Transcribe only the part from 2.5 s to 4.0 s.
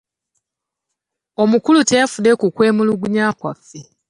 kwemulugunya kwaffe.